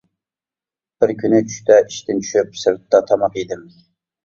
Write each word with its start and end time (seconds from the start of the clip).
بىر 1.03 1.13
كۈنى 1.19 1.41
چۈشتە 1.51 1.77
ئىشتىن 1.83 2.25
چۈشۈپ 2.25 2.59
سىرتتا 2.65 3.05
تاماق 3.13 3.41
يېدىم. 3.45 3.71